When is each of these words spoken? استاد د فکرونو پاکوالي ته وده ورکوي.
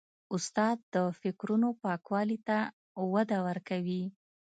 استاد 0.35 0.77
د 0.93 0.95
فکرونو 1.21 1.69
پاکوالي 1.83 2.37
ته 2.47 2.57
وده 3.13 3.37
ورکوي. 3.47 4.03